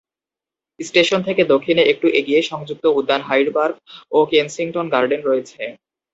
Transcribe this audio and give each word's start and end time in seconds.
Station 0.79 1.19
থেকে 1.27 1.41
দক্ষিণে 1.53 1.83
একটু 1.87 2.07
এগিয়ে 2.19 2.41
সংযুক্ত 2.51 2.85
উদ্যান 2.99 3.21
হাইড 3.27 3.47
পার্ক 3.55 3.75
ও 4.11 4.19
কেনসিংটন 4.31 4.85
গার্ডেন 4.93 5.21
রয়েছে। 5.25 5.61